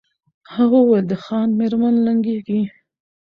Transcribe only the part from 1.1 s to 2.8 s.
خان مېرمن لنګیږي